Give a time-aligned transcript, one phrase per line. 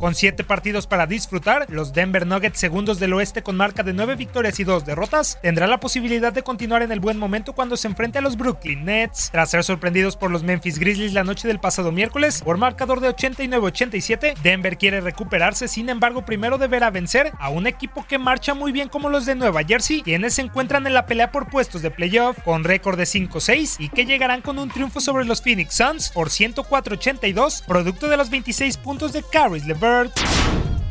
[0.00, 4.16] Con siete partidos para disfrutar, los Denver Nuggets, segundos del oeste con marca de nueve
[4.16, 7.86] victorias y dos derrotas, tendrá la posibilidad de continuar en el buen momento cuando se
[7.86, 9.28] enfrente a los Brooklyn Nets.
[9.30, 13.14] Tras ser sorprendidos por los Memphis Grizzlies la noche del pasado miércoles por marcador de
[13.14, 18.72] 89-87, Denver quiere recuperarse, sin embargo, primero deberá vencer a un equipo que marcha muy
[18.72, 21.90] bien como los de Nueva Jersey, quienes se encuentran en la pelea por puestos de
[21.90, 26.08] playoff con récord de 5-6 y que llegarán con un triunfo sobre los Phoenix Suns
[26.08, 29.66] por 104-82, producto de los 26 puntos de Caris.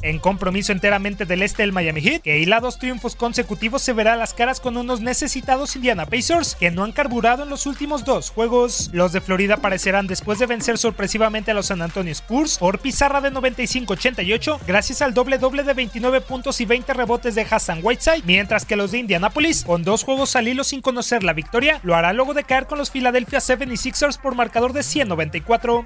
[0.01, 4.15] En compromiso enteramente del este del Miami Heat, que hila dos triunfos consecutivos, se verá
[4.15, 8.29] las caras con unos necesitados Indiana Pacers que no han carburado en los últimos dos
[8.29, 8.89] juegos.
[8.93, 13.19] Los de Florida aparecerán después de vencer sorpresivamente a los San Antonio Spurs por pizarra
[13.19, 18.23] de 95-88, gracias al doble doble de 29 puntos y 20 rebotes de Hassan Whiteside,
[18.25, 21.95] mientras que los de Indianapolis, con dos juegos al hilo sin conocer la victoria, lo
[21.95, 25.85] hará luego de caer con los Philadelphia 76ers por marcador de 194.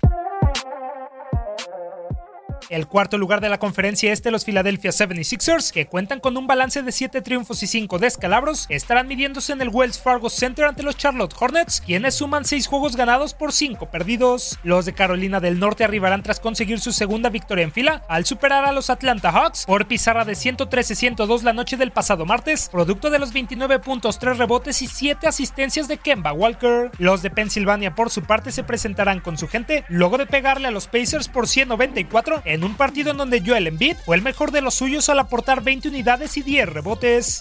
[2.73, 6.81] El cuarto lugar de la conferencia este, los Philadelphia 76ers, que cuentan con un balance
[6.81, 10.97] de 7 triunfos y 5 descalabros, estarán midiéndose en el Wells Fargo Center ante los
[10.97, 14.57] Charlotte Hornets, quienes suman 6 juegos ganados por 5 perdidos.
[14.63, 18.66] Los de Carolina del Norte arribarán tras conseguir su segunda victoria en fila, al superar
[18.66, 23.19] a los Atlanta Hawks por pizarra de 113-102 la noche del pasado martes, producto de
[23.19, 26.89] los 29 puntos, 3 rebotes y 7 asistencias de Kemba Walker.
[26.97, 30.72] Los de Pensilvania, por su parte, se presentarán con su gente luego de pegarle a
[30.72, 34.62] los Pacers por 194 en un partido en donde Joel Embiid fue el mejor de
[34.62, 37.40] los suyos al aportar 20 unidades y 10 rebotes.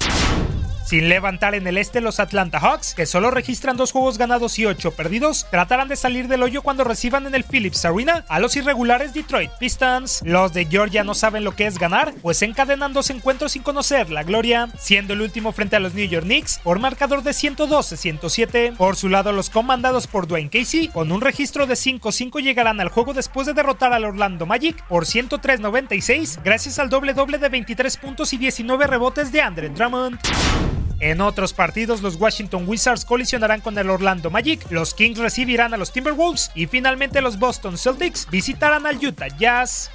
[0.84, 4.66] Sin levantar en el este los Atlanta Hawks, que solo registran dos juegos ganados y
[4.66, 8.56] ocho perdidos, tratarán de salir del hoyo cuando reciban en el Phillips Arena a los
[8.56, 10.22] irregulares Detroit Pistons.
[10.25, 14.10] Los de Georgia no saben lo que es ganar, pues encadenan dos encuentros sin conocer
[14.10, 18.76] la gloria, siendo el último frente a los New York Knicks por marcador de 112-107.
[18.76, 22.89] Por su lado, los comandados por Dwayne Casey, con un registro de 5-5 llegarán al
[22.89, 27.97] juego después de derrotar al Orlando Magic por 103-96, gracias al doble doble de 23
[27.97, 30.18] puntos y 19 rebotes de Andre Drummond.
[31.03, 35.77] En otros partidos, los Washington Wizards colisionarán con el Orlando Magic, los Kings recibirán a
[35.77, 39.91] los Timberwolves y finalmente los Boston Celtics visitarán al Utah Jazz.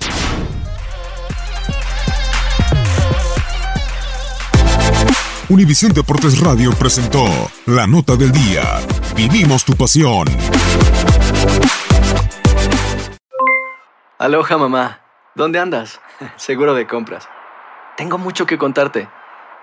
[5.48, 7.24] Univisión Deportes Radio presentó
[7.68, 8.64] La Nota del Día.
[9.16, 10.28] Vivimos tu pasión.
[14.20, 15.00] Aloha mamá,
[15.36, 16.02] ¿dónde andas?
[16.36, 17.30] Seguro de compras.
[17.96, 19.08] Tengo mucho que contarte.